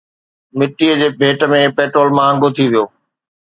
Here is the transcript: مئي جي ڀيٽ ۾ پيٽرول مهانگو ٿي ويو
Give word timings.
مئي 0.57 0.87
جي 1.01 1.09
ڀيٽ 1.19 1.39
۾ 1.53 1.59
پيٽرول 1.77 2.09
مهانگو 2.17 2.49
ٿي 2.55 2.65
ويو 2.71 2.85